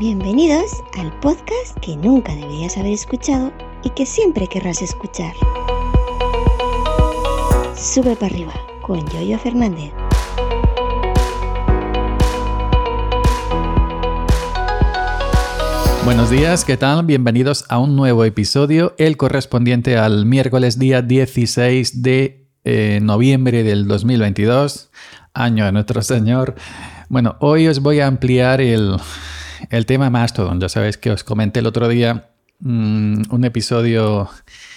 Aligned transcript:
Bienvenidos 0.00 0.82
al 0.98 1.12
podcast 1.20 1.76
que 1.82 1.94
nunca 1.94 2.34
deberías 2.34 2.78
haber 2.78 2.94
escuchado 2.94 3.52
y 3.84 3.90
que 3.90 4.06
siempre 4.06 4.46
querrás 4.46 4.80
escuchar. 4.80 5.34
Sube 7.76 8.16
para 8.16 8.34
arriba 8.34 8.54
con 8.80 9.06
Yoyo 9.10 9.38
Fernández. 9.38 9.92
Buenos 16.06 16.30
días, 16.30 16.64
¿qué 16.64 16.78
tal? 16.78 17.04
Bienvenidos 17.04 17.66
a 17.68 17.78
un 17.78 17.94
nuevo 17.94 18.24
episodio, 18.24 18.94
el 18.96 19.18
correspondiente 19.18 19.98
al 19.98 20.24
miércoles 20.24 20.78
día 20.78 21.02
16 21.02 22.00
de 22.00 22.48
eh, 22.64 23.00
noviembre 23.02 23.64
del 23.64 23.86
2022, 23.86 24.90
año 25.34 25.66
de 25.66 25.72
nuestro 25.72 26.00
Señor. 26.00 26.54
Bueno, 27.10 27.36
hoy 27.40 27.68
os 27.68 27.80
voy 27.80 28.00
a 28.00 28.06
ampliar 28.06 28.62
el, 28.62 28.96
el 29.68 29.86
tema 29.86 30.10
Mastodon. 30.10 30.60
Ya 30.60 30.68
sabéis 30.68 30.96
que 30.96 31.10
os 31.10 31.24
comenté 31.24 31.60
el 31.60 31.66
otro 31.66 31.88
día 31.88 32.30
mm, 32.60 33.22
un 33.30 33.44
episodio 33.44 34.28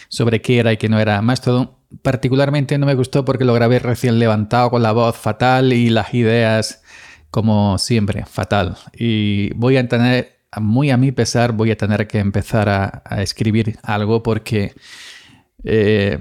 sobre 0.09 0.41
qué 0.41 0.59
era 0.59 0.73
y 0.73 0.77
qué 0.77 0.89
no 0.89 0.99
era 0.99 1.21
Mastodon. 1.21 1.71
Particularmente 2.01 2.77
no 2.77 2.85
me 2.85 2.95
gustó 2.95 3.23
porque 3.23 3.45
lo 3.45 3.53
grabé 3.53 3.79
recién 3.79 4.19
levantado 4.19 4.69
con 4.71 4.83
la 4.83 4.91
voz 4.91 5.15
fatal 5.15 5.73
y 5.73 5.89
las 5.89 6.13
ideas 6.13 6.81
como 7.31 7.77
siempre, 7.77 8.25
fatal. 8.25 8.77
Y 8.95 9.53
voy 9.55 9.77
a 9.77 9.87
tener, 9.87 10.39
muy 10.59 10.91
a 10.91 10.97
mi 10.97 11.11
pesar, 11.11 11.51
voy 11.51 11.71
a 11.71 11.77
tener 11.77 12.07
que 12.07 12.19
empezar 12.19 12.69
a, 12.69 13.01
a 13.05 13.21
escribir 13.21 13.77
algo 13.81 14.21
porque 14.21 14.73
eh, 15.63 16.19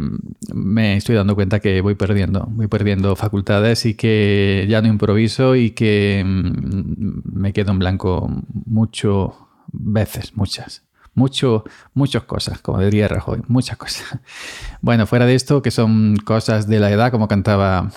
me 0.54 0.96
estoy 0.96 1.16
dando 1.16 1.34
cuenta 1.34 1.60
que 1.60 1.80
voy 1.80 1.94
perdiendo, 1.94 2.46
voy 2.50 2.68
perdiendo 2.68 3.16
facultades 3.16 3.86
y 3.86 3.94
que 3.94 4.66
ya 4.68 4.80
no 4.82 4.88
improviso 4.88 5.56
y 5.56 5.70
que 5.70 6.22
mm, 6.24 7.38
me 7.38 7.52
quedo 7.52 7.72
en 7.72 7.78
blanco 7.78 8.30
mucho 8.66 9.48
veces, 9.72 10.36
muchas. 10.36 10.82
Mucho, 11.14 11.64
muchas 11.92 12.22
cosas, 12.22 12.62
como 12.62 12.80
diría 12.80 13.06
Rajoy, 13.06 13.42
muchas 13.48 13.76
cosas. 13.76 14.18
Bueno, 14.80 15.06
fuera 15.06 15.26
de 15.26 15.34
esto, 15.34 15.62
que 15.62 15.70
son 15.70 16.16
cosas 16.16 16.66
de 16.66 16.80
la 16.80 16.90
edad, 16.90 17.12
como 17.12 17.28
cantaba 17.28 17.92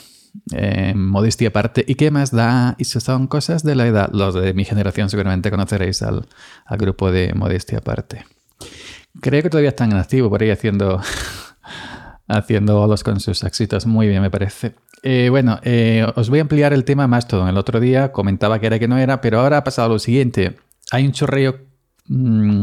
eh, 0.52 0.94
Modestia 0.96 1.50
aparte. 1.50 1.84
¿Y 1.88 1.96
qué 1.96 2.12
más 2.12 2.32
da? 2.32 2.76
Y 2.78 2.86
son 2.86 3.28
cosas 3.28 3.64
de 3.64 3.76
la 3.76 3.88
edad. 3.88 4.10
Los 4.12 4.36
de 4.36 4.54
mi 4.54 4.66
generación 4.66 5.10
seguramente 5.10 5.50
conoceréis 5.50 6.02
al, 6.02 6.28
al 6.66 6.78
grupo 6.78 7.12
de 7.12 7.34
Modestia 7.34 7.80
aparte. 7.80 8.26
Creo 9.22 9.42
que 9.42 9.50
todavía 9.50 9.70
están 9.70 9.92
en 9.92 9.98
activo 9.98 10.30
por 10.30 10.42
ahí 10.42 10.50
haciendo, 10.50 11.02
haciendo 12.28 12.78
bolos 12.78 13.04
con 13.04 13.20
sus 13.20 13.44
éxitos. 13.44 13.86
Muy 13.86 14.08
bien, 14.08 14.22
me 14.22 14.30
parece. 14.30 14.76
Eh, 15.04 15.28
bueno, 15.30 15.60
eh, 15.64 16.06
os 16.16 16.30
voy 16.30 16.40
a 16.40 16.42
ampliar 16.44 16.74
el 16.74 16.84
tema 16.84 17.08
más 17.08 17.28
todo. 17.28 17.48
El 17.48 17.58
otro 17.58 17.80
día 17.80 18.12
comentaba 18.12 18.60
que 18.60 18.68
era 18.68 18.80
que 18.80 18.88
no 18.88 18.98
era, 18.98 19.22
pero 19.22 19.40
ahora 19.40 19.58
ha 19.58 19.64
pasado 19.64 19.90
lo 19.90 20.00
siguiente. 20.00 20.58
Hay 20.92 21.06
un 21.06 21.12
chorreo, 21.12 21.60
mm, 22.08 22.62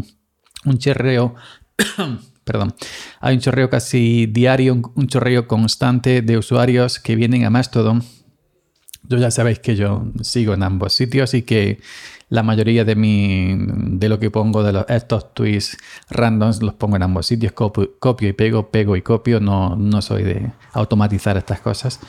un 0.65 0.79
chorreo, 0.79 1.35
perdón, 2.45 2.75
hay 3.21 3.37
un 3.37 3.41
chorreo 3.41 3.71
casi 3.71 4.27
diario, 4.27 4.75
un, 4.95 5.07
chorreo 5.07 5.47
constante 5.47 6.23
de 6.23 6.37
usuarios 6.37 6.99
que 6.99 7.17
vienen 7.17 7.45
a 7.45 7.51
Mastodon. 7.51 8.03
Yo 9.09 9.19
ya 9.19 9.31
sabéis 9.31 9.59
que 9.59 9.77
yo 9.77 10.05
sigo 10.23 10.55
en 10.55 10.63
ambos 10.63 10.93
sitios 10.93 11.35
y 11.35 11.43
que 11.43 11.81
la 12.29 12.43
mayoría 12.43 12.85
de, 12.85 12.97
mi, 12.97 13.55
de 13.59 14.09
lo 14.09 14.19
que 14.19 14.31
pongo 14.31 14.63
de 14.63 14.85
estos 14.89 15.35
tweets 15.35 15.77
randoms 16.09 16.63
los 16.63 16.73
pongo 16.75 16.97
en 16.97 17.03
ambos 17.03 17.27
sitios, 17.27 17.53
copio, 17.53 18.29
y 18.29 18.33
pego, 18.33 18.71
pego 18.71 18.97
y 18.97 19.03
copio, 19.03 19.39
no, 19.39 19.77
no 19.77 20.01
soy 20.01 20.23
de 20.23 20.51
automatizar 20.73 21.37
estas 21.37 21.61
cosas. 21.61 22.01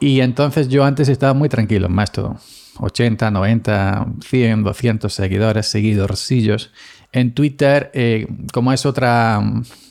Y 0.00 0.20
entonces 0.20 0.68
yo 0.68 0.84
antes 0.84 1.08
estaba 1.08 1.32
muy 1.32 1.48
tranquilo, 1.48 1.88
más 1.88 2.12
todo. 2.12 2.36
80, 2.80 3.30
90, 3.30 4.06
100, 4.24 4.64
200 4.64 5.12
seguidores, 5.12 5.66
seguidorcillos. 5.66 6.72
En 7.12 7.34
Twitter, 7.34 7.90
eh, 7.94 8.26
como 8.52 8.72
es 8.72 8.84
otra, 8.84 9.40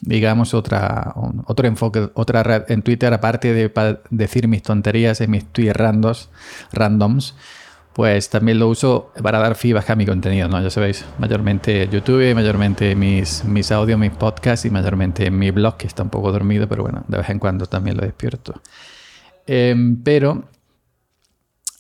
digamos, 0.02 0.54
otra, 0.54 1.14
otro 1.48 1.68
enfoque, 1.68 2.10
otra 2.14 2.44
red 2.44 2.64
en 2.70 2.82
Twitter, 2.82 3.14
aparte 3.14 3.54
de 3.54 4.00
decir 4.10 4.48
mis 4.48 4.62
tonterías 4.62 5.22
en 5.22 5.32
mis 5.32 5.46
tweets 5.46 5.76
randoms, 5.76 6.30
randoms 6.72 7.36
pues 7.96 8.30
también 8.30 8.60
lo 8.60 8.68
uso 8.68 9.14
para 9.24 9.40
dar 9.40 9.56
feedback 9.56 9.92
a 9.92 9.96
mi 9.96 10.06
contenido, 10.06 10.50
¿no? 10.50 10.62
Ya 10.62 10.70
sabéis, 10.70 11.06
mayormente 11.18 11.88
YouTube, 11.90 12.36
mayormente 12.36 12.94
mis, 12.94 13.46
mis 13.46 13.72
audios, 13.72 13.98
mis 13.98 14.12
podcasts 14.12 14.66
y 14.66 14.70
mayormente 14.70 15.32
mi 15.32 15.50
blog, 15.52 15.78
que 15.78 15.88
está 15.88 16.04
un 16.04 16.10
poco 16.10 16.30
dormido, 16.34 16.68
pero 16.68 16.84
bueno, 16.84 17.06
de 17.08 17.20
vez 17.20 17.30
en 17.30 17.40
cuando 17.40 17.68
también 17.68 17.96
lo 17.96 18.04
despierto. 18.04 18.62
Em, 19.48 20.04
pero 20.04 20.44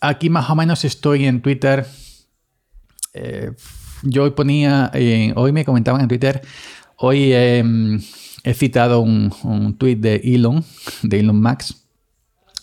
aquí 0.07 0.29
más 0.29 0.49
o 0.49 0.55
menos 0.55 0.85
estoy 0.85 1.25
en 1.25 1.41
Twitter. 1.41 1.85
Eh, 3.13 3.51
yo 4.03 4.23
hoy 4.23 4.31
ponía, 4.31 4.91
eh, 4.93 5.33
hoy 5.35 5.51
me 5.51 5.65
comentaban 5.65 6.01
en 6.01 6.07
Twitter, 6.07 6.41
hoy 6.97 7.33
em, 7.33 8.01
he 8.43 8.53
citado 8.53 8.99
un, 8.99 9.33
un 9.43 9.77
tweet 9.77 9.95
de 9.95 10.15
Elon, 10.23 10.63
de 11.01 11.19
Elon 11.19 11.39
Max 11.39 11.85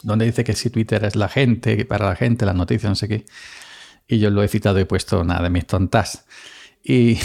donde 0.03 0.27
dice 0.27 0.45
que 0.45 0.55
si 0.55 0.71
Twitter 0.71 1.05
es 1.05 1.17
la 1.17 1.29
gente, 1.29 1.85
para 1.85 2.09
la 2.09 2.17
gente, 2.17 2.45
las 2.45 2.55
noticias, 2.55 2.91
no 2.91 2.95
sé 2.95 3.09
qué. 3.09 3.25
Y 4.07 4.19
yo 4.19 4.31
lo 4.31 4.43
he 4.43 4.49
citado 4.49 4.79
y 4.79 4.83
he 4.83 4.87
puesto 4.87 5.25
nada 5.25 5.45
de 5.45 5.51
mis 5.51 5.67
tontas. 5.67 6.27
Y, 6.83 7.19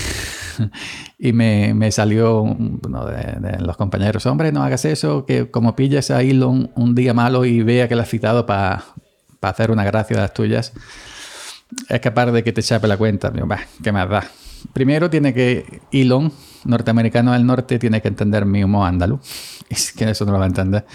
y 1.19 1.33
me, 1.33 1.73
me, 1.73 1.91
salió 1.91 2.41
uno 2.41 3.05
de, 3.05 3.57
los 3.59 3.75
compañeros, 3.77 4.25
hombre, 4.27 4.51
no 4.51 4.63
hagas 4.63 4.85
eso, 4.85 5.25
que 5.25 5.49
como 5.49 5.75
pillas 5.75 6.11
a 6.11 6.21
Elon 6.21 6.71
un 6.75 6.93
día 6.93 7.13
malo 7.13 7.45
y 7.45 7.63
vea 7.63 7.87
que 7.87 7.95
lo 7.95 8.03
has 8.03 8.09
citado 8.09 8.45
para 8.45 8.85
hacer 9.41 9.71
una 9.71 9.83
gracia 9.83 10.15
de 10.15 10.21
las 10.21 10.33
tuyas, 10.33 10.73
es 11.89 11.99
capaz 11.99 12.27
de 12.27 12.43
que 12.43 12.53
te 12.53 12.63
chape 12.63 12.87
la 12.87 12.97
cuenta. 12.97 13.31
¿qué 13.83 13.91
da? 13.91 14.23
Primero 14.73 15.09
tiene 15.09 15.33
que 15.33 15.81
Elon, 15.91 16.31
norteamericano 16.65 17.33
del 17.33 17.45
norte, 17.45 17.79
tiene 17.79 18.01
que 18.01 18.07
entender 18.07 18.45
mi 18.45 18.63
humor 18.63 18.87
andaluz. 18.87 19.21
Es 19.69 19.91
que 19.91 20.09
eso 20.09 20.25
no 20.25 20.31
lo 20.31 20.39
va 20.39 20.45
a 20.45 20.47
entender. 20.47 20.85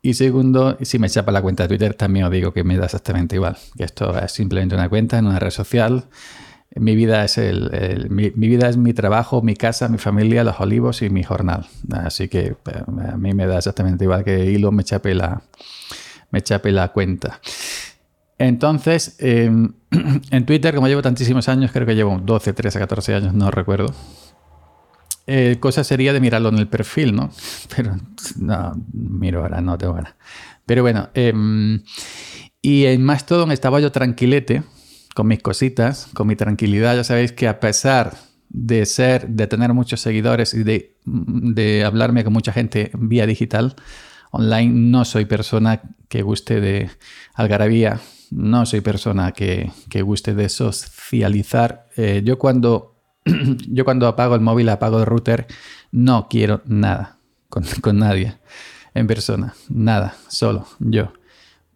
Y 0.00 0.14
segundo, 0.14 0.78
si 0.80 0.98
me 0.98 1.10
chapa 1.10 1.32
la 1.32 1.42
cuenta 1.42 1.64
de 1.64 1.68
Twitter, 1.68 1.94
también 1.94 2.24
os 2.24 2.30
digo 2.30 2.52
que 2.52 2.64
me 2.64 2.76
da 2.76 2.86
exactamente 2.86 3.36
igual. 3.36 3.58
Que 3.76 3.84
esto 3.84 4.18
es 4.18 4.32
simplemente 4.32 4.74
una 4.74 4.88
cuenta 4.88 5.18
en 5.18 5.26
una 5.26 5.38
red 5.38 5.50
social. 5.50 6.04
Mi 6.74 6.94
vida 6.94 7.24
es 7.24 7.36
el, 7.38 8.08
mi, 8.08 8.30
vida 8.30 8.68
es 8.68 8.76
mi 8.76 8.94
trabajo, 8.94 9.42
mi 9.42 9.56
casa, 9.56 9.88
mi 9.88 9.98
familia, 9.98 10.44
los 10.44 10.60
olivos 10.60 11.02
y 11.02 11.10
mi 11.10 11.24
jornal. 11.24 11.66
Así 11.92 12.28
que 12.28 12.54
pues, 12.62 12.76
a 12.76 13.16
mí 13.16 13.34
me 13.34 13.46
da 13.46 13.58
exactamente 13.58 14.04
igual 14.04 14.24
que 14.24 14.46
Hilo 14.46 14.70
me 14.70 14.84
chape 14.84 15.14
la, 15.14 15.42
me 16.30 16.42
chape 16.42 16.72
la 16.72 16.88
cuenta. 16.88 17.40
Entonces, 18.38 19.16
em, 19.18 19.72
en 20.30 20.46
Twitter, 20.46 20.74
como 20.74 20.88
llevo 20.88 21.02
tantísimos 21.02 21.48
años, 21.48 21.70
creo 21.72 21.86
que 21.86 21.94
llevo 21.94 22.20
12, 22.22 22.52
13, 22.52 22.78
14 22.78 23.14
años, 23.14 23.34
no 23.34 23.50
recuerdo 23.50 23.92
eh, 25.30 25.58
cosa 25.60 25.84
sería 25.84 26.14
de 26.14 26.20
mirarlo 26.20 26.48
en 26.48 26.56
el 26.56 26.68
perfil, 26.68 27.14
¿no? 27.14 27.30
Pero 27.76 27.96
no, 28.38 28.72
miro 28.94 29.42
ahora, 29.42 29.60
no 29.60 29.76
tengo 29.76 29.92
ganas. 29.92 30.14
Pero 30.64 30.82
bueno, 30.82 31.10
em, 31.12 31.82
y 32.62 32.86
en 32.86 33.04
Mastodon 33.04 33.52
estaba 33.52 33.78
yo 33.78 33.92
tranquilete 33.92 34.62
con 35.14 35.26
mis 35.28 35.42
cositas, 35.42 36.08
con 36.14 36.26
mi 36.28 36.34
tranquilidad. 36.34 36.96
Ya 36.96 37.04
sabéis 37.04 37.32
que 37.32 37.46
a 37.46 37.60
pesar 37.60 38.16
de 38.48 38.86
ser, 38.86 39.28
de 39.28 39.46
tener 39.46 39.74
muchos 39.74 40.00
seguidores 40.00 40.54
y 40.54 40.62
de, 40.62 40.96
de 41.04 41.84
hablarme 41.84 42.24
con 42.24 42.32
mucha 42.32 42.52
gente 42.52 42.90
vía 42.94 43.26
digital, 43.26 43.76
online, 44.30 44.72
no 44.72 45.04
soy 45.04 45.26
persona 45.26 45.82
que 46.08 46.22
guste 46.22 46.60
de 46.60 46.90
algarabía, 47.34 48.00
no 48.30 48.66
soy 48.66 48.80
persona 48.80 49.32
que, 49.32 49.70
que 49.88 50.02
guste 50.02 50.34
de 50.34 50.48
socializar. 50.48 51.88
Eh, 51.96 52.22
yo 52.24 52.38
cuando 52.38 52.98
yo 53.68 53.84
cuando 53.84 54.06
apago 54.06 54.34
el 54.34 54.40
móvil, 54.40 54.68
apago 54.68 54.98
el 54.98 55.06
router, 55.06 55.46
no 55.92 56.28
quiero 56.28 56.62
nada 56.66 57.18
con, 57.48 57.98
nadie 57.98 58.34
en 58.94 59.06
persona, 59.06 59.54
nada, 59.68 60.16
solo 60.28 60.66
yo. 60.78 61.12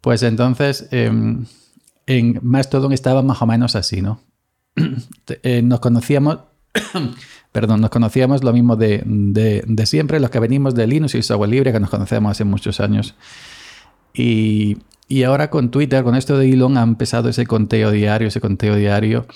Pues 0.01 0.23
entonces 0.23 0.87
em, 0.91 1.45
en 2.05 2.39
Mastodon 2.41 2.91
estaba 2.91 3.21
más 3.21 3.41
o 3.41 3.45
menos 3.45 3.75
así, 3.75 4.01
¿no? 4.01 4.19
Eh, 5.43 5.61
nos 5.61 5.79
conocíamos, 5.79 6.39
perdón, 7.51 7.79
nos 7.79 7.89
conocíamos 7.89 8.43
lo 8.43 8.51
mismo 8.51 8.75
de, 8.75 9.03
siempre, 9.85 10.19
los 10.19 10.29
que 10.29 10.39
venimos 10.39 10.75
de 10.75 10.85
Linux 10.85 11.15
y 11.15 11.23
software 11.23 11.49
libre, 11.49 11.71
que 11.71 11.79
nos 11.79 11.89
conocemos 11.89 12.31
hace 12.31 12.43
muchos 12.43 12.81
años. 12.81 13.15
Y, 14.13 14.77
y 15.07 15.23
ahora 15.23 15.49
con 15.49 15.71
Twitter, 15.71 16.03
con 16.03 16.15
esto 16.15 16.37
de 16.37 16.51
Elon, 16.51 16.77
ha 16.77 16.83
empezado 16.83 17.29
ese 17.29 17.45
conteo 17.45 17.91
diario, 17.91 18.27
ese 18.27 18.41
conteo 18.41 18.75
diario. 18.75 19.27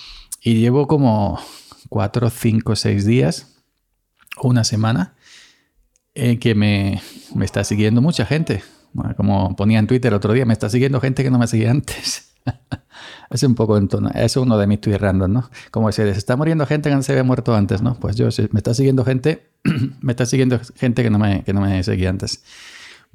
Y 0.41 0.55
llevo 0.55 0.87
como, 0.87 1.39
cuatro, 1.89 2.29
cinco, 2.29 2.75
seis 2.75 3.05
días 3.05 3.53
una 4.41 4.63
semana 4.63 5.15
en 6.13 6.39
que 6.39 6.55
me, 6.55 7.01
está 7.41 7.63
siguiendo 7.63 8.01
mucha 8.01 8.25
gente. 8.25 8.63
como 9.15 9.55
ponía 9.55 9.79
en 9.79 9.87
Twitter 9.87 10.09
el 10.11 10.15
otro 10.15 10.33
día, 10.33 10.45
me 10.45 10.53
está 10.53 10.69
siguiendo 10.69 10.99
gente 10.99 11.23
que 11.23 11.31
no 11.31 11.37
me 11.37 11.47
seguía 11.47 11.71
antes. 11.71 12.33
es 13.29 13.43
un 13.43 13.55
poco 13.55 13.77
en 13.77 13.87
tono, 13.87 14.09
es 14.13 14.37
uno 14.37 14.57
de 14.57 14.67
mis 14.67 14.81
tweets 14.81 15.01
random, 15.01 15.31
¿no? 15.31 15.49
Como 15.71 15.91
se 15.91 16.09
está 16.09 16.35
muriendo 16.35 16.65
gente 16.65 16.89
que 16.89 16.95
no 16.95 17.03
se 17.03 17.11
había 17.11 17.23
muerto 17.23 17.55
antes, 17.55 17.81
¿no? 17.81 17.95
Pues 17.95 18.15
yo, 18.15 18.29
me 18.51 18.59
está 18.59 18.73
siguiendo 18.73 19.05
gente, 19.05 19.49
me 20.01 20.13
está 20.13 20.25
siguiendo 20.25 20.59
gente 20.75 21.03
que 21.03 21.09
no 21.09 21.19
me, 21.19 21.43
que 21.43 21.53
no 21.53 21.61
me 21.61 21.83
seguía 21.83 22.09
antes. 22.09 22.43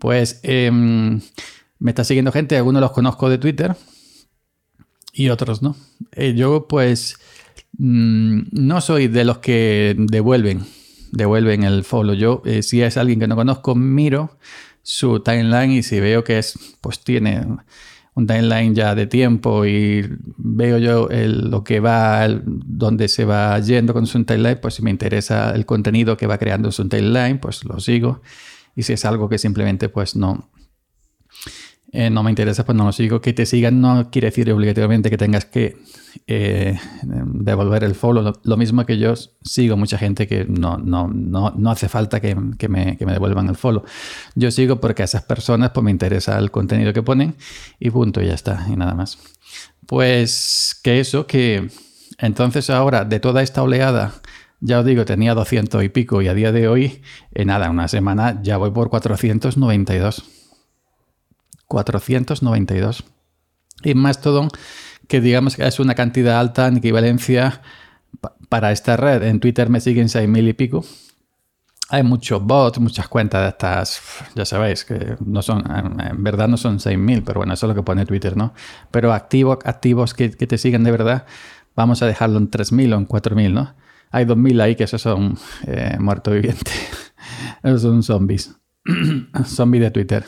Pues 0.02 0.40
em, 0.42 1.20
me 1.78 1.92
está 1.92 2.02
siguiendo 2.02 2.32
gente, 2.32 2.56
algunos 2.56 2.80
los 2.80 2.90
conozco 2.90 3.30
de 3.30 3.38
Twitter 3.38 3.76
y 5.12 5.28
otros 5.28 5.62
no. 5.62 5.76
Eh, 6.10 6.34
yo 6.34 6.66
pues 6.66 7.20
mm, 7.78 8.40
no 8.50 8.80
soy 8.80 9.06
de 9.06 9.24
los 9.24 9.38
que 9.38 9.94
devuelven, 9.96 10.64
devuelven 11.12 11.62
el 11.62 11.84
follow. 11.84 12.16
Yo, 12.16 12.42
eh, 12.46 12.64
si 12.64 12.82
es 12.82 12.96
alguien 12.96 13.20
que 13.20 13.28
no 13.28 13.36
conozco, 13.36 13.76
miro 13.76 14.38
su 14.82 15.20
timeline 15.20 15.70
y 15.70 15.84
si 15.84 16.00
veo 16.00 16.24
que 16.24 16.40
es, 16.40 16.58
pues 16.80 16.98
tiene 17.04 17.46
un 18.14 18.26
timeline 18.26 18.74
ya 18.74 18.96
de 18.96 19.06
tiempo 19.06 19.64
y 19.66 20.04
veo 20.36 20.78
yo 20.78 21.08
lo 21.12 21.62
que 21.62 21.78
va, 21.78 22.26
donde 22.44 23.06
se 23.06 23.24
va 23.24 23.56
yendo 23.60 23.94
con 23.94 24.08
su 24.08 24.24
timeline, 24.24 24.58
pues 24.60 24.74
si 24.74 24.82
me 24.82 24.90
interesa 24.90 25.52
el 25.54 25.64
contenido 25.64 26.16
que 26.16 26.26
va 26.26 26.38
creando 26.38 26.72
su 26.72 26.88
timeline, 26.88 27.38
pues 27.38 27.64
lo 27.64 27.78
sigo. 27.78 28.20
Y 28.74 28.82
si 28.84 28.92
es 28.92 29.04
algo 29.04 29.28
que 29.28 29.38
simplemente 29.38 29.88
pues 29.88 30.16
no, 30.16 30.50
eh, 31.94 32.08
no 32.08 32.22
me 32.22 32.30
interesa, 32.30 32.64
pues 32.64 32.76
no 32.76 32.84
lo 32.84 32.92
sigo. 32.92 33.20
Que 33.20 33.34
te 33.34 33.44
sigan 33.44 33.82
no 33.82 34.10
quiere 34.10 34.28
decir 34.28 34.50
obligatoriamente 34.50 35.10
que 35.10 35.18
tengas 35.18 35.44
que 35.44 35.76
eh, 36.26 36.78
devolver 37.02 37.84
el 37.84 37.94
follow. 37.94 38.32
Lo, 38.42 38.56
mismo 38.56 38.86
que 38.86 38.96
yo 38.96 39.14
sigo 39.42 39.76
mucha 39.76 39.98
gente 39.98 40.26
que 40.26 40.46
no, 40.46 40.78
no, 40.78 41.08
no, 41.08 41.50
no 41.50 41.70
hace 41.70 41.90
falta 41.90 42.20
que, 42.20 42.34
que, 42.58 42.68
me, 42.70 42.96
que, 42.96 43.04
me, 43.04 43.12
devuelvan 43.12 43.48
el 43.50 43.56
follow. 43.56 43.84
Yo 44.34 44.50
sigo 44.50 44.80
porque 44.80 45.02
a 45.02 45.04
esas 45.04 45.22
personas 45.24 45.72
pues 45.72 45.84
me 45.84 45.90
interesa 45.90 46.38
el 46.38 46.50
contenido 46.50 46.94
que 46.94 47.02
ponen 47.02 47.36
y 47.78 47.90
punto, 47.90 48.22
y 48.22 48.26
ya 48.26 48.34
está, 48.34 48.66
y 48.70 48.76
nada 48.76 48.94
más. 48.94 49.18
Pues 49.86 50.80
que 50.82 50.98
eso, 50.98 51.26
que 51.26 51.68
entonces 52.16 52.70
ahora 52.70 53.04
de 53.04 53.20
toda 53.20 53.42
esta 53.42 53.62
oleada 53.62 54.14
ya 54.64 54.78
os 54.78 54.86
digo, 54.86 55.04
tenía 55.04 55.34
200 55.34 55.82
y 55.82 55.88
pico 55.88 56.22
y 56.22 56.28
a 56.28 56.34
día 56.34 56.52
de 56.52 56.68
hoy, 56.68 57.02
en 57.34 57.48
nada, 57.48 57.68
una 57.68 57.88
semana 57.88 58.40
ya 58.42 58.56
voy 58.56 58.70
por 58.70 58.90
492. 58.90 60.22
492. 61.66 63.04
Y 63.82 63.94
Mastodon, 63.94 64.50
que 65.08 65.20
digamos 65.20 65.56
que 65.56 65.66
es 65.66 65.80
una 65.80 65.96
cantidad 65.96 66.38
alta 66.38 66.68
en 66.68 66.76
equivalencia 66.76 67.60
para 68.48 68.70
esta 68.70 68.96
red. 68.96 69.24
En 69.24 69.40
Twitter 69.40 69.68
me 69.68 69.80
siguen 69.80 70.06
6.000 70.06 70.50
y 70.50 70.52
pico. 70.52 70.84
Hay 71.88 72.04
muchos 72.04 72.40
bots, 72.40 72.78
muchas 72.78 73.08
cuentas 73.08 73.42
de 73.42 73.48
estas, 73.48 74.00
ya 74.36 74.44
sabéis, 74.44 74.84
que 74.84 75.16
no 75.26 75.42
son, 75.42 75.64
en 76.00 76.22
verdad 76.22 76.46
no 76.46 76.56
son 76.56 76.78
6.000, 76.78 77.24
pero 77.26 77.40
bueno, 77.40 77.52
eso 77.52 77.66
es 77.66 77.68
lo 77.68 77.74
que 77.74 77.82
pone 77.82 78.06
Twitter, 78.06 78.36
¿no? 78.36 78.54
Pero 78.92 79.12
activos, 79.12 79.58
activos 79.64 80.14
que, 80.14 80.28
te 80.30 80.56
siguen 80.56 80.84
de 80.84 80.92
verdad, 80.92 81.26
vamos 81.74 82.00
a 82.02 82.06
dejarlo 82.06 82.38
en 82.38 82.48
3.000 82.48 82.94
o 82.94 82.98
en 82.98 83.08
4.000, 83.08 83.52
¿no? 83.52 83.74
Hay 84.12 84.26
2.000 84.26 84.60
ahí 84.60 84.76
que 84.76 84.84
esos 84.84 85.02
son 85.02 85.36
eh, 85.66 85.96
muertos 85.98 86.34
vivientes. 86.34 86.74
esos 87.62 87.82
son 87.82 88.02
zombies. 88.02 88.54
zombies 89.46 89.82
de 89.82 89.90
Twitter. 89.90 90.24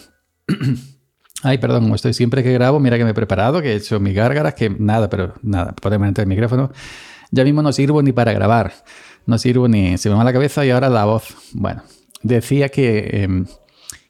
Ay, 1.43 1.59
perdón, 1.59 1.93
estoy 1.95 2.15
siempre 2.15 2.43
que 2.43 2.53
grabo, 2.55 2.81
mira 2.81 2.97
que 2.97 3.05
me 3.05 3.11
he 3.11 3.15
preparado, 3.15 3.61
que 3.61 3.73
he 3.73 3.77
hecho 3.77 4.01
mis 4.01 4.15
gárgaras, 4.15 4.55
que 4.55 4.71
nada, 4.71 5.11
pero 5.11 5.35
nada, 5.43 5.75
podemos 5.75 6.09
entrar 6.09 6.25
el 6.25 6.29
micrófono. 6.31 6.73
Ya 7.31 7.45
mismo 7.45 7.61
no 7.61 7.71
sirvo 7.71 8.03
ni 8.03 8.13
para 8.13 8.33
grabar, 8.33 8.73
no 9.27 9.37
sirvo 9.37 9.69
ni, 9.69 9.99
se 9.99 10.09
me 10.09 10.15
va 10.15 10.25
la 10.25 10.33
cabeza 10.33 10.65
y 10.65 10.71
ahora 10.71 10.89
la 10.89 11.05
voz. 11.05 11.37
Bueno, 11.53 11.83
decía 12.23 12.71
que, 12.71 13.25
em, 13.25 13.45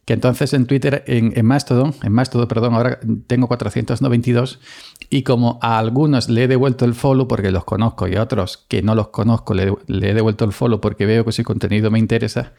que 0.05 0.13
entonces 0.13 0.53
en 0.53 0.67
Twitter, 0.67 1.03
en, 1.07 1.47
Mastodon, 1.47 1.95
en 2.03 2.13
Mastodon, 2.13 2.47
perdón, 2.47 2.75
ahora 2.75 3.01
tengo 3.27 3.49
492 3.49 4.61
y 5.11 5.23
como 5.23 5.59
a 5.63 5.79
algunos 5.79 6.29
le 6.29 6.45
he 6.45 6.49
devuelto 6.49 6.85
el 6.85 6.95
follow 6.95 7.27
porque 7.27 7.51
los 7.51 7.65
conozco 7.65 8.07
y 8.07 8.17
a 8.17 8.23
otros 8.23 8.65
que 8.69 8.83
no 8.83 8.95
los 8.95 9.09
conozco 9.09 9.55
le, 9.55 9.73
le 9.87 10.11
he 10.11 10.15
devuelto 10.15 10.45
el 10.45 10.53
follow 10.53 10.81
porque 10.81 11.07
veo 11.07 11.25
que 11.25 11.33
su 11.33 11.43
contenido 11.43 11.91
me 11.91 11.99
interesa, 11.99 12.53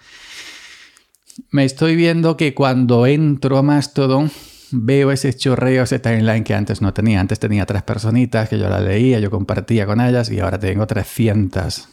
me 1.51 1.65
estoy 1.65 1.95
viendo 1.95 2.37
que 2.37 2.53
cuando 2.53 3.05
entro 3.05 3.57
a 3.57 3.61
Mastodon 3.61 4.31
veo 4.71 5.11
ese 5.11 5.33
chorreo, 5.33 5.83
ese 5.83 5.99
timeline 5.99 6.43
que 6.43 6.53
antes 6.53 6.81
no 6.81 6.93
tenía. 6.93 7.19
Antes 7.19 7.39
tenía 7.39 7.65
tres 7.65 7.83
personitas 7.83 8.49
que 8.49 8.57
yo 8.57 8.69
la 8.69 8.79
leía, 8.79 9.19
yo 9.19 9.29
compartía 9.31 9.85
con 9.85 10.01
ellas 10.01 10.29
y 10.31 10.39
ahora 10.39 10.59
tengo 10.59 10.85
300. 10.87 11.89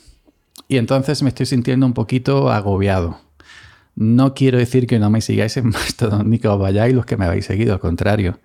Y 0.69 0.79
entonces 0.79 1.23
me 1.23 1.29
estoy 1.29 1.47
sintiendo 1.47 1.87
un 1.87 1.93
poquito 1.93 2.51
agobiado. 2.51 3.19
No 3.95 4.35
quiero 4.35 4.59
decir 4.59 4.87
que 4.87 4.99
no 4.99 5.11
me 5.11 5.21
sigáis 5.21 5.57
en 5.57 5.69
Mastodon 5.71 6.31
ni 6.31 6.39
que 6.39 6.49
os 6.49 6.59
vayáis 6.59 6.95
los 6.95 7.07
que 7.07 7.17
me 7.17 7.27
habéis 7.27 7.47
seguido, 7.47 7.75
al 7.75 7.81
contrario. 7.81 8.41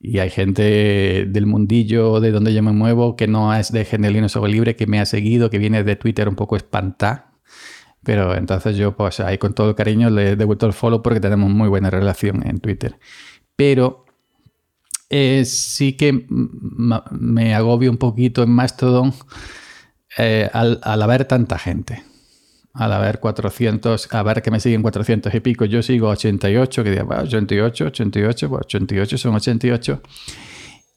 Y 0.00 0.18
hay 0.18 0.30
gente 0.30 1.26
del 1.26 1.46
mundillo 1.46 2.20
de 2.20 2.30
donde 2.30 2.52
yo 2.52 2.62
me 2.62 2.72
muevo 2.72 3.16
que 3.16 3.26
no 3.26 3.54
es 3.54 3.72
de 3.72 3.84
Genelino 3.84 4.28
Sogo 4.28 4.46
Libre, 4.46 4.76
que 4.76 4.86
me 4.86 5.00
ha 5.00 5.06
seguido, 5.06 5.48
que 5.48 5.58
viene 5.58 5.82
de 5.82 5.96
Twitter 5.96 6.28
un 6.28 6.36
poco 6.36 6.56
espantá. 6.56 7.32
Pero 8.02 8.34
entonces 8.36 8.76
yo, 8.76 8.94
pues 8.94 9.20
ahí 9.20 9.38
con 9.38 9.54
todo 9.54 9.70
el 9.70 9.74
cariño 9.74 10.10
le 10.10 10.32
he 10.32 10.36
devuelto 10.36 10.66
el 10.66 10.74
follow 10.74 11.02
porque 11.02 11.20
tenemos 11.20 11.50
muy 11.50 11.68
buena 11.68 11.88
relación 11.88 12.46
en 12.46 12.58
Twitter 12.60 12.98
pero 13.56 14.04
eh, 15.10 15.44
sí 15.44 15.94
que 15.94 16.26
me 16.28 17.54
agobio 17.54 17.90
un 17.90 17.98
poquito 17.98 18.42
en 18.42 18.50
Mastodon 18.50 19.14
eh, 20.18 20.48
al, 20.52 20.80
haber 20.82 21.24
tanta 21.26 21.58
gente. 21.58 22.02
Al 22.74 22.92
haber 22.92 23.20
400, 23.20 24.08
a 24.12 24.22
ver 24.24 24.42
que 24.42 24.50
me 24.50 24.58
siguen 24.58 24.82
400 24.82 25.32
y 25.32 25.40
pico, 25.40 25.64
yo 25.64 25.82
sigo 25.82 26.08
88, 26.08 26.84
que 26.84 26.90
digo, 26.90 27.08
88, 27.08 27.84
88, 27.86 28.50
88 28.50 29.18
son 29.18 29.34
88. 29.36 30.02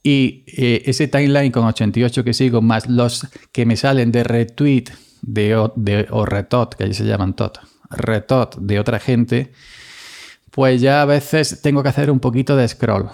Y 0.03 0.43
eh, 0.47 0.83
ese 0.85 1.07
timeline 1.07 1.51
con 1.51 1.65
88 1.65 2.23
que 2.23 2.33
sigo, 2.33 2.61
más 2.61 2.89
los 2.89 3.27
que 3.51 3.65
me 3.65 3.75
salen 3.75 4.11
de 4.11 4.23
retweet 4.23 4.85
de, 5.21 5.69
de, 5.75 6.07
o 6.09 6.25
retot, 6.25 6.75
que 6.75 6.85
allí 6.85 6.93
se 6.93 7.05
llaman 7.05 7.35
tot, 7.35 7.59
retot 7.89 8.57
de 8.57 8.79
otra 8.79 8.99
gente, 8.99 9.51
pues 10.51 10.81
ya 10.81 11.01
a 11.01 11.05
veces 11.05 11.61
tengo 11.61 11.83
que 11.83 11.89
hacer 11.89 12.09
un 12.09 12.19
poquito 12.19 12.55
de 12.55 12.67
scroll. 12.67 13.09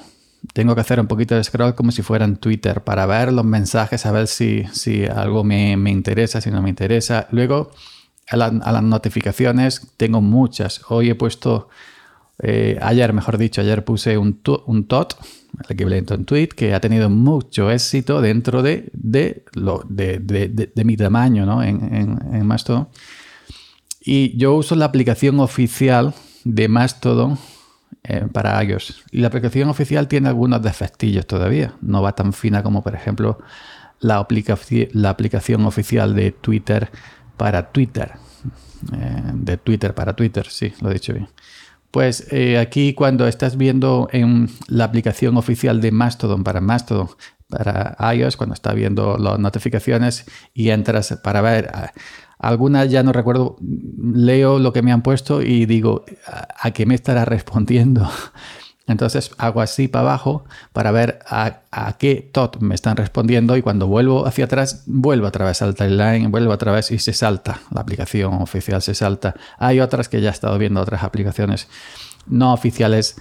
Tengo 0.54 0.76
que 0.76 0.82
hacer 0.82 1.00
un 1.00 1.08
poquito 1.08 1.36
de 1.36 1.44
scroll 1.44 1.74
como 1.74 1.92
si 1.92 2.02
fuera 2.02 2.26
en 2.26 2.38
Twitter 2.38 2.84
para 2.84 3.06
ver 3.06 3.34
los 3.34 3.46
mensajes, 3.46 4.06
a 4.06 4.12
ver 4.12 4.28
si, 4.28 4.64
si 4.72 5.06
algo 5.06 5.44
me, 5.44 5.74
interesa, 5.90 6.42
si 6.42 6.52
no 6.52 6.62
me 6.62 6.70
interesa. 6.70 7.28
Luego, 7.32 7.72
a, 8.30 8.38
las 8.38 8.84
notificaciones 8.84 9.94
tengo 9.98 10.22
muchas. 10.22 10.82
Hoy 10.90 11.10
he 11.10 11.16
puesto, 11.16 11.70
eh, 12.40 12.78
ayer 12.82 13.14
mejor 13.14 13.38
dicho, 13.38 13.62
ayer 13.62 13.84
puse 13.84 14.18
un, 14.18 14.42
un 14.66 14.88
TOT, 14.88 15.16
el 15.66 15.72
equivalente 15.74 16.14
en 16.14 16.26
tweet, 16.26 16.48
que 16.50 16.74
ha 16.74 16.80
tenido 16.80 17.10
mucho 17.10 17.70
éxito 17.70 18.22
dentro 18.22 18.64
de, 18.64 18.90
de, 18.94 19.44
de, 19.54 20.72
de 20.74 20.84
mi 20.84 20.98
tamaño 20.98 21.46
¿no? 21.46 21.64
en, 21.64 21.94
en, 21.94 22.36
en 22.36 22.46
Mastodon. 22.46 22.88
Y 24.02 24.36
yo 24.38 24.54
uso 24.56 24.76
la 24.76 24.86
aplicación 24.86 25.40
oficial 25.40 26.14
de 26.44 26.68
Mastodon 26.68 27.38
eh, 28.04 28.28
para 28.32 28.62
iOS. 28.62 29.04
Y 29.12 29.20
la 29.20 29.28
aplicación 29.28 29.70
oficial 29.70 30.10
tiene 30.10 30.28
algunos 30.28 30.62
defectillos 30.62 31.26
todavía. 31.26 31.74
No 31.82 32.02
va 32.02 32.14
tan 32.14 32.34
fina 32.34 32.62
como, 32.62 32.84
por 32.84 32.96
ejemplo, 32.96 33.40
la, 34.02 34.18
aplicación, 34.18 34.90
la 34.92 35.10
aplicación 35.10 35.66
oficial 35.66 36.14
de 36.14 36.32
Twitter 36.32 36.92
para 37.38 37.72
Twitter. 37.72 38.14
Eh, 38.94 39.22
de 39.34 39.58
Twitter 39.58 39.94
para 39.94 40.14
Twitter, 40.14 40.46
sí, 40.50 40.74
lo 40.82 40.90
he 40.90 40.94
dicho 40.94 41.14
bien. 41.14 41.28
Pues 41.92 42.28
eh, 42.32 42.58
aquí 42.58 42.94
cuando 42.94 43.28
estás 43.28 43.56
viendo 43.56 44.10
en 44.12 44.50
la 44.68 44.86
aplicación 44.86 45.38
oficial 45.38 45.80
de 45.80 45.92
Mastodon 45.92 46.44
para 46.44 46.60
Mastodon, 46.60 47.10
para 47.48 47.96
iOS, 48.16 48.36
cuando 48.36 48.56
está 48.56 48.74
viendo 48.74 49.18
las 49.18 49.38
notificaciones 49.38 50.26
y 50.54 50.70
entras 50.70 51.20
para 51.24 51.42
ver 51.42 51.70
algunas 52.44 52.90
ya 52.90 53.04
no 53.04 53.14
recuerdo, 53.14 53.56
leo 53.62 54.60
lo 54.60 54.74
que 54.74 54.82
me 54.82 54.92
han 54.92 55.02
puesto 55.02 55.42
y 55.42 55.66
digo, 55.66 56.04
¿a, 56.28 56.72
qué 56.72 56.86
me 56.86 56.94
estará 56.94 57.24
respondiendo? 57.26 58.10
Entonces 58.86 59.32
hago 59.38 59.62
así 59.62 59.88
para 59.88 60.02
abajo 60.02 60.44
para 60.74 60.92
ver 60.92 61.20
a, 61.26 61.62
qué 61.98 62.30
tot 62.34 62.60
me 62.60 62.76
están 62.76 62.98
respondiendo 62.98 63.56
y 63.56 63.62
cuando 63.62 63.88
vuelvo 63.88 64.28
hacia 64.28 64.46
atrás, 64.46 64.84
vuelvo 64.88 65.28
a 65.28 65.32
través 65.32 65.62
al 65.62 65.74
timeline, 65.74 66.30
vuelvo 66.32 66.52
a 66.52 66.58
través 66.58 66.92
y 66.92 67.00
se 67.00 67.14
salta. 67.14 67.62
La 67.72 67.82
aplicación 67.82 68.34
oficial 68.42 68.82
se 68.82 68.94
salta. 68.94 69.36
Hay 69.58 69.80
otras 69.80 70.10
que 70.10 70.20
ya 70.20 70.30
he 70.30 70.34
estado 70.34 70.58
viendo, 70.58 70.82
otras 70.82 71.04
aplicaciones 71.04 71.70
no 72.28 72.54
oficiales, 72.54 73.16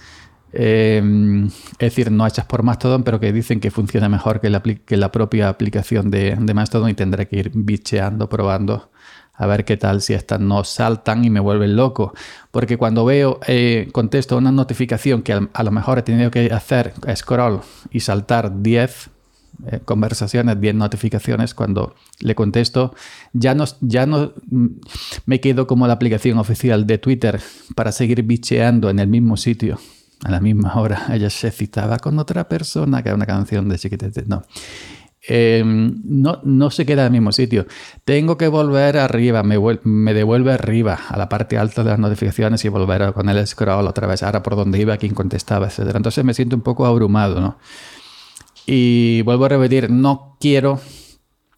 em, 0.51 1.47
es 1.47 1.77
decir, 1.79 2.11
no 2.11 2.27
hechas 2.27 2.45
por 2.45 2.63
Mastodon, 2.63 3.03
pero 3.03 3.19
que 3.19 3.31
dicen 3.31 3.59
que 3.59 3.71
funciona 3.71 4.09
mejor 4.09 4.41
que 4.41 4.49
la, 4.49 4.61
que 4.61 4.97
la 4.97 5.11
propia 5.11 5.47
aplicación 5.49 6.11
de, 6.11 6.35
de 6.37 6.53
Mastodon 6.53 6.89
y 6.89 6.93
tendré 6.93 7.27
que 7.27 7.37
ir 7.37 7.51
bicheando, 7.53 8.27
probando 8.27 8.91
a 9.35 9.47
ver 9.47 9.65
qué 9.65 9.77
tal 9.77 10.01
si 10.01 10.13
estas 10.13 10.39
no 10.39 10.63
saltan 10.63 11.25
y 11.25 11.29
me 11.29 11.39
vuelven 11.39 11.75
loco. 11.75 12.13
Porque 12.51 12.77
cuando 12.77 13.03
veo, 13.05 13.39
eh, 13.47 13.89
contesto 13.91 14.37
una 14.37 14.51
notificación 14.51 15.23
que 15.23 15.33
a, 15.51 15.63
lo 15.63 15.71
mejor 15.71 15.99
he 15.99 16.03
tenido 16.03 16.29
que 16.29 16.51
hacer 16.53 16.93
scroll 17.15 17.61
y 17.91 17.99
saltar 18.01 18.61
10 18.61 19.09
eh, 19.67 19.79
conversaciones, 19.85 20.59
10 20.59 20.75
notificaciones, 20.75 21.53
cuando 21.53 21.95
le 22.19 22.35
contesto, 22.35 22.93
ya 23.33 23.55
no, 23.55 23.65
ya 23.81 24.05
no 24.05 24.33
mm, 24.49 24.67
me 25.25 25.39
quedo 25.39 25.67
como 25.67 25.87
la 25.87 25.93
aplicación 25.93 26.37
oficial 26.37 26.85
de 26.85 26.97
Twitter 26.97 27.41
para 27.75 27.91
seguir 27.91 28.23
bicheando 28.23 28.89
en 28.89 28.99
el 28.99 29.07
mismo 29.07 29.37
sitio 29.37 29.79
a 30.23 30.31
la 30.31 30.39
misma 30.39 30.75
hora. 30.75 31.07
Ella 31.11 31.29
se 31.29 31.51
citaba 31.51 31.97
con 31.97 32.19
otra 32.19 32.47
persona, 32.47 33.01
que 33.01 33.09
era 33.09 33.15
una 33.15 33.25
canción 33.25 33.67
de 33.69 33.77
chiquitete. 33.77 34.23
No. 34.27 34.43
Em, 35.25 36.01
no, 36.03 36.41
no 36.43 36.69
se 36.69 36.85
queda 36.85 37.03
en 37.03 37.05
el 37.07 37.11
mismo 37.13 37.31
sitio. 37.31 37.65
Tengo 38.03 38.37
que 38.37 38.49
volver 38.49 38.97
arriba, 38.97 39.41
me, 39.41 39.57
me, 39.83 40.13
devuelve 40.13 40.51
arriba, 40.51 40.99
a 41.07 41.17
la 41.17 41.29
parte 41.29 41.57
alta 41.57 41.83
de 41.83 41.91
las 41.91 41.99
notificaciones 41.99 42.65
y 42.65 42.69
volver 42.69 43.13
con 43.13 43.29
el 43.29 43.47
scroll 43.47 43.87
otra 43.87 44.05
vez, 44.07 44.21
ahora 44.21 44.43
por 44.43 44.57
donde 44.57 44.79
iba, 44.79 44.97
quien 44.97 45.13
contestaba, 45.13 45.67
etc. 45.67 45.95
Entonces 45.95 46.25
me 46.25 46.33
siento 46.33 46.57
un 46.57 46.61
poco 46.61 46.85
abrumado, 46.85 47.39
¿no? 47.39 47.57
Y 48.65 49.21
vuelvo 49.21 49.45
a 49.45 49.49
repetir, 49.49 49.89
no 49.89 50.35
quiero 50.41 50.81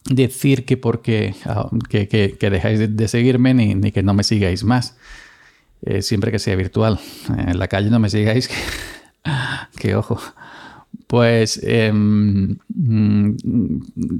decir 0.10 0.66
que 0.66 0.78
porque 0.78 1.34
ah, 1.46 1.70
que, 1.90 2.08
que, 2.08 2.50
dejáis 2.50 2.96
de, 2.96 3.08
seguirme 3.08 3.56
ni, 3.56 3.74
ni, 3.74 3.92
que 3.92 4.04
no 4.04 4.14
me 4.14 4.24
sigáis 4.24 4.64
más. 4.64 4.96
Eh, 5.82 6.02
siempre 6.04 6.32
que 6.32 6.40
sea 6.40 6.56
virtual. 6.56 7.00
En 7.30 7.58
la 7.58 7.68
calle 7.68 7.90
no 7.90 8.00
me 8.00 8.10
sigáis, 8.10 8.50
que, 9.80 9.96
ojo. 9.96 10.20
Pues 11.08 11.60
em, 11.64 12.58
mm, 12.68 13.36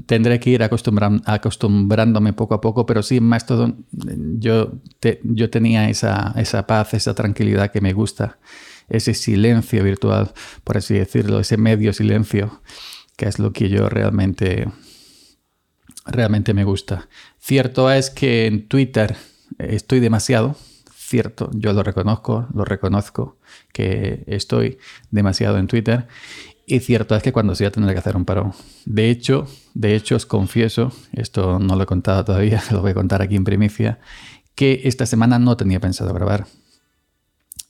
tendré 0.06 0.38
que 0.38 0.50
ir 0.50 0.62
acostumbrándome 0.62 2.32
poco 2.32 2.54
a 2.54 2.60
poco, 2.60 2.86
pero 2.86 3.02
sí, 3.02 3.20
más 3.20 3.44
todo, 3.44 3.74
yo, 4.38 4.72
yo 5.24 5.50
tenía 5.50 5.88
esa, 5.90 6.32
esa 6.36 6.66
paz, 6.66 6.94
esa 6.94 7.14
tranquilidad 7.14 7.72
que 7.72 7.80
me 7.80 7.92
gusta, 7.92 8.38
ese 8.88 9.14
silencio 9.14 9.82
virtual, 9.82 10.32
por 10.62 10.76
así 10.78 10.94
decirlo, 10.94 11.40
ese 11.40 11.56
medio 11.56 11.92
silencio, 11.92 12.62
que 13.16 13.26
es 13.26 13.38
lo 13.38 13.52
que 13.52 13.68
yo 13.68 13.88
realmente 13.88 14.68
realmente 16.06 16.54
me 16.54 16.64
gusta. 16.64 17.08
Cierto 17.38 17.90
es 17.90 18.10
que 18.10 18.46
en 18.46 18.68
Twitter 18.68 19.16
estoy 19.58 20.00
demasiado, 20.00 20.56
cierto, 20.94 21.50
yo 21.54 21.72
lo 21.72 21.82
reconozco, 21.82 22.48
lo 22.54 22.64
reconozco, 22.64 23.38
que 23.72 24.24
estoy 24.26 24.78
demasiado 25.10 25.58
en 25.58 25.66
Twitter. 25.66 26.06
Y 26.66 26.80
cierto 26.80 27.14
es 27.14 27.22
que 27.22 27.32
cuando 27.32 27.54
sea 27.54 27.70
tendré 27.70 27.92
que 27.92 28.00
hacer 28.00 28.16
un 28.16 28.24
parón. 28.24 28.52
De 28.84 29.08
hecho, 29.08 29.46
de 29.74 29.94
hecho 29.94 30.16
os 30.16 30.26
confieso, 30.26 30.92
esto 31.12 31.60
no 31.60 31.76
lo 31.76 31.84
he 31.84 31.86
contado 31.86 32.24
todavía, 32.24 32.62
lo 32.72 32.82
voy 32.82 32.90
a 32.90 32.94
contar 32.94 33.22
aquí 33.22 33.36
en 33.36 33.44
primicia, 33.44 34.00
que 34.56 34.82
esta 34.84 35.06
semana 35.06 35.38
no 35.38 35.56
tenía 35.56 35.78
pensado 35.78 36.12
grabar. 36.12 36.46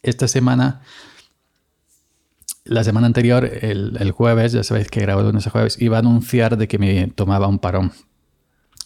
Esta 0.03 0.29
semana, 0.29 0.81
la 2.65 2.85
semana 2.85 3.07
anterior, 3.07 3.45
el, 3.45 3.97
el 4.01 4.13
jueves, 4.13 4.53
ya 4.53 4.63
sabéis 4.63 4.89
que 4.89 5.01
grabo 5.01 5.23
lunes 5.23 5.47
a 5.47 5.51
jueves, 5.51 5.81
iba 5.81 5.97
a 5.97 6.01
anunciar 6.01 6.57
de 6.57 6.67
que 6.67 6.79
me 6.79 7.09
tomaba 7.09 7.49
un 7.49 7.59
parón 7.59 7.93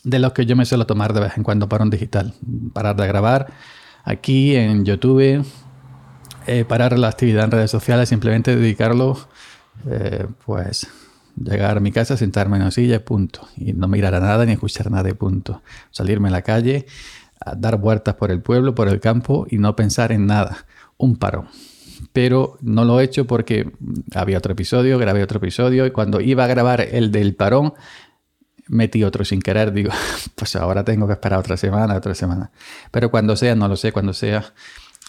de 0.03 0.19
los 0.19 0.33
que 0.33 0.47
yo 0.47 0.57
me 0.57 0.65
suelo 0.65 0.87
tomar 0.87 1.13
de 1.13 1.21
vez 1.21 1.37
en 1.37 1.43
cuando 1.43 1.69
para 1.69 1.85
un 1.85 1.91
digital. 1.91 2.35
Parar 2.73 2.97
de 2.97 3.07
grabar 3.07 3.53
aquí 4.05 4.57
en 4.57 4.85
YouTube, 4.85 5.45
eh, 6.47 6.65
parar 6.65 6.99
la 6.99 7.09
actividad 7.09 7.45
en 7.45 7.51
redes 7.51 7.71
sociales, 7.71 8.09
simplemente 8.09 8.57
dedicarlo, 8.57 9.29
eh, 9.89 10.27
pues 10.45 10.87
llegar 11.37 11.77
a 11.77 11.81
mi 11.81 11.93
casa, 11.93 12.17
sentarme 12.17 12.57
en 12.57 12.63
una 12.63 12.71
silla 12.71 13.05
punto. 13.05 13.49
Y 13.57 13.73
no 13.73 13.89
mirar 13.89 14.15
a 14.15 14.21
nada 14.21 14.45
ni 14.45 14.53
escuchar 14.53 14.91
nada 14.91 15.13
punto. 15.15 15.63
Salirme 15.91 16.29
a 16.29 16.33
la 16.33 16.43
calle, 16.43 16.87
dar 17.57 17.79
vueltas 17.79 18.15
por 18.15 18.31
el 18.31 18.41
pueblo, 18.41 18.75
por 18.75 18.89
el 18.89 19.01
campo 19.01 19.47
y 19.49 19.59
no 19.59 19.75
pensar 19.77 20.13
en 20.13 20.27
nada. 20.27 20.67
Un 20.97 21.17
parón. 21.17 21.49
Pero 22.13 22.59
no 22.61 22.85
lo 22.85 23.01
he 23.01 23.05
hecho 23.05 23.27
porque 23.27 23.73
había 24.15 24.39
otro 24.39 24.53
episodio, 24.53 24.99
grabé 24.99 25.23
otro 25.23 25.39
episodio 25.39 25.87
y 25.87 25.91
cuando 25.91 26.21
iba 26.21 26.45
a 26.45 26.49
grabar 26.49 26.81
el 26.81 27.13
del 27.13 27.35
parón, 27.35 27.75
metí 28.69 29.05
otro 29.05 29.25
sin 29.25 29.41
querer, 29.43 29.73
digo, 29.73 29.91
pues 30.35 30.57
ahora 30.57 30.85
tengo 30.85 31.07
que 31.07 31.15
esperar 31.15 31.39
otra 31.39 31.57
semana, 31.57 31.95
otra 31.95 32.15
semana. 32.15 32.51
Pero 32.91 33.11
cuando 33.11 33.37
sea, 33.37 33.55
no 33.55 33.69
lo 33.69 33.77
sé, 33.77 33.93
cuando 33.93 34.13
sea, 34.13 34.53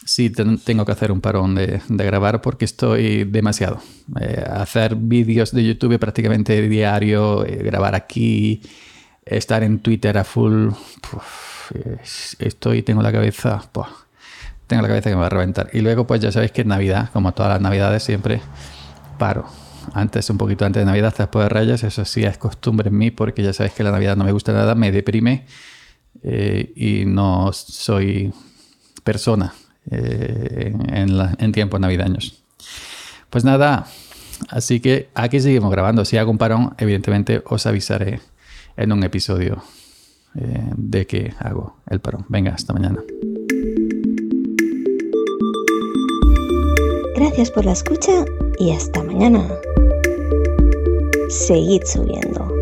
sí 0.06 0.30
tengo 0.30 0.86
que 0.86 0.92
hacer 0.92 1.12
un 1.12 1.22
parón 1.22 1.56
de, 1.56 1.82
grabar 1.88 2.42
porque 2.42 2.66
estoy 2.66 3.24
demasiado. 3.26 3.80
Eh, 4.20 4.44
hacer 4.50 4.96
vídeos 4.96 5.52
de 5.52 5.64
YouTube 5.64 6.00
prácticamente 6.00 6.62
diario, 6.68 7.46
eh, 7.46 7.58
grabar 7.64 7.96
aquí, 7.96 8.62
estar 9.26 9.64
en 9.64 9.80
Twitter 9.80 10.18
a 10.18 10.24
full, 10.24 10.70
estoy, 12.40 12.82
tengo 12.84 13.02
la 13.02 13.12
cabeza, 13.12 13.62
tengo 14.68 14.82
la 14.82 14.88
cabeza 14.88 15.10
que 15.10 15.16
me 15.16 15.22
va 15.22 15.28
a 15.28 15.30
reventar. 15.30 15.70
Y 15.74 15.82
luego 15.82 16.08
pues 16.08 16.22
ya 16.22 16.32
sabéis 16.32 16.52
que 16.52 16.62
es 16.62 16.68
Navidad, 16.68 17.10
como 17.14 17.34
todas 17.34 17.52
las 17.52 17.62
Navidades 17.62 18.04
siempre 18.04 18.42
paro 19.18 19.46
antes, 19.94 20.30
un 20.30 20.38
poquito 20.38 20.66
antes 20.66 20.82
de 20.82 20.86
Navidad, 20.86 21.14
después 21.18 21.46
de 21.46 21.50
Reyes, 21.50 21.84
eso 21.84 22.06
sí 22.06 22.24
es 22.24 22.38
costumbre 22.38 22.90
en 22.90 22.98
mí 22.98 23.12
porque 23.12 23.44
ya 23.44 23.54
sabes 23.54 23.74
que 23.74 23.84
la 23.84 23.92
Navidad 23.92 24.16
no 24.16 24.24
me 24.24 24.32
gusta 24.32 24.54
nada, 24.54 24.76
me 24.76 24.92
deprime 24.92 25.46
eh, 26.24 26.72
y 26.76 27.06
no 27.06 27.52
soy 27.54 28.32
persona 29.04 29.54
eh, 29.90 30.74
en, 30.90 31.52
tiempos 31.52 31.80
navideños. 31.80 32.44
Pues 33.30 33.44
nada, 33.44 33.88
así 34.50 34.80
que 34.80 35.10
aquí 35.16 35.40
seguimos 35.40 35.72
grabando. 35.72 36.06
Si 36.06 36.18
hago 36.18 36.32
un 36.32 36.38
parón, 36.38 36.76
evidentemente 36.78 37.42
os 37.46 37.66
avisaré 37.66 38.20
en 38.78 38.92
un 38.92 39.04
episodio 39.04 39.64
eh, 40.36 40.70
de 40.76 41.08
que 41.08 41.34
hago 41.40 41.78
el 41.90 42.00
parón. 42.00 42.26
Venga, 42.30 42.54
hasta 42.54 42.74
mañana. 42.74 43.02
Gracias 47.16 47.52
por 47.52 47.66
la 47.66 47.72
escucha 47.72 48.26
y 48.60 48.72
hasta 48.72 49.04
mañana 49.04 49.48
seguid 51.30 51.82
subiendo. 51.86 52.61